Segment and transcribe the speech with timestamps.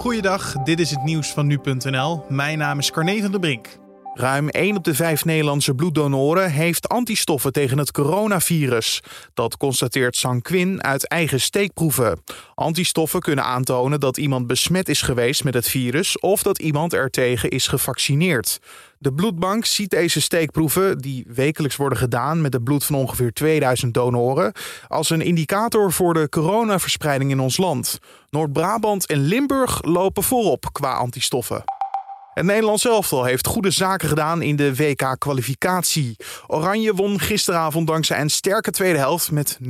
[0.00, 2.24] Goeiedag, dit is het nieuws van nu.nl.
[2.28, 3.68] Mijn naam is Carne van Brink.
[4.14, 9.02] Ruim 1 op de 5 Nederlandse bloeddonoren heeft antistoffen tegen het coronavirus.
[9.34, 12.22] Dat constateert Sanquin uit eigen steekproeven.
[12.54, 17.10] Antistoffen kunnen aantonen dat iemand besmet is geweest met het virus of dat iemand er
[17.10, 18.60] tegen is gevaccineerd.
[18.98, 23.94] De bloedbank ziet deze steekproeven, die wekelijks worden gedaan met het bloed van ongeveer 2000
[23.94, 24.52] donoren,
[24.88, 27.98] als een indicator voor de coronaverspreiding in ons land.
[28.30, 31.79] Noord-Brabant en Limburg lopen voorop qua antistoffen.
[32.34, 36.16] Het Nederlands elftal heeft goede zaken gedaan in de WK-kwalificatie.
[36.46, 39.66] Oranje won gisteravond dankzij een sterke tweede helft met 0-7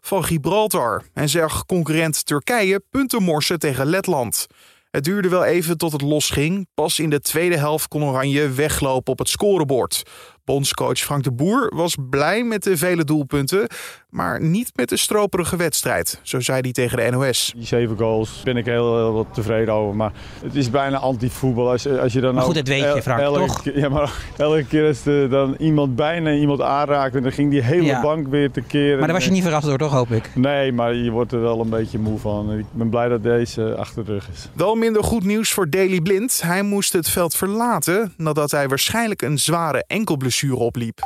[0.00, 1.02] van Gibraltar.
[1.14, 4.46] En zag concurrent Turkije punten morsen tegen Letland.
[4.90, 6.66] Het duurde wel even tot het losging.
[6.74, 10.02] Pas in de tweede helft kon Oranje weglopen op het scorebord.
[10.44, 13.68] Bondscoach Frank de Boer was blij met de vele doelpunten,
[14.10, 17.52] maar niet met de stroperige wedstrijd, zo zei hij tegen de NOS.
[17.56, 20.12] Die zeven goals ben ik heel, heel wat tevreden over, maar
[20.44, 21.70] het is bijna anti-voetbal.
[21.70, 23.64] Als, als je dan maar goed, dat weet je Frank, elke, toch?
[23.74, 27.84] Ja, maar elke keer als er dan iemand bijna iemand aanraakte, dan ging die hele
[27.84, 28.02] Ja.
[28.02, 28.98] bank weer te keren.
[28.98, 30.30] Maar daar was je niet verrast door, toch, hoop ik?
[30.34, 32.52] Nee, maar je wordt er wel een beetje moe van.
[32.58, 34.48] Ik ben blij dat deze achter de rug is.
[34.52, 36.40] Wel minder goed nieuws voor Daley Blind.
[36.42, 40.98] Hij moest het veld verlaten nadat hij waarschijnlijk een zware enkelblessure opliep.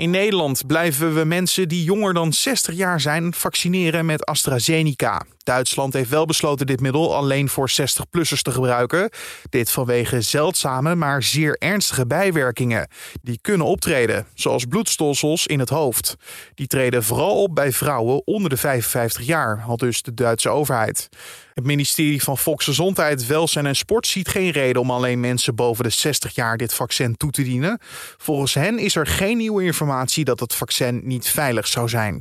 [0.00, 5.22] In Nederland blijven we mensen die jonger dan 60 jaar zijn vaccineren met AstraZeneca.
[5.38, 9.10] Duitsland heeft wel besloten dit middel alleen voor 60-plussers te gebruiken.
[9.48, 12.88] Dit vanwege zeldzame, maar zeer ernstige bijwerkingen.
[13.22, 16.16] Die kunnen optreden, zoals bloedstolsels in het hoofd.
[16.54, 21.08] Die treden vooral op bij vrouwen onder de 55 jaar, al dus de Duitse overheid.
[21.54, 25.90] Het ministerie van Volksgezondheid, Welzijn en Sport ziet geen reden om alleen mensen boven de
[25.90, 27.78] 60 jaar dit vaccin toe te dienen.
[28.16, 32.20] Volgens hen is er geen nieuwe informatie dat het vaccin niet veilig zou zijn.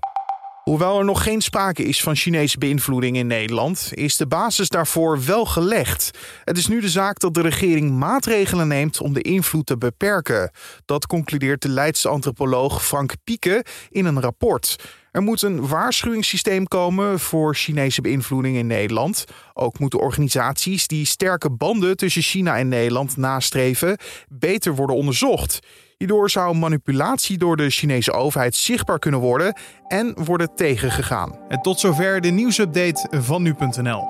[0.64, 5.26] Hoewel er nog geen sprake is van Chinese beïnvloeding in Nederland, is de basis daarvoor
[5.26, 6.11] wel gelegd.
[6.44, 10.52] Het is nu de zaak dat de regering maatregelen neemt om de invloed te beperken.
[10.86, 14.76] Dat concludeert de Leidse antropoloog Frank Pieke in een rapport.
[15.11, 19.26] Er moet een waarschuwingssysteem komen voor Chinese beïnvloeding in Nederland.
[19.54, 25.60] Ook moeten organisaties die sterke banden tussen China en Nederland nastreven beter worden onderzocht.
[25.99, 29.54] Hierdoor zou manipulatie door de Chinese overheid zichtbaar kunnen worden
[29.87, 31.36] en worden tegengegaan.
[31.48, 34.05] En tot zover de nieuwsupdate van nu.nl.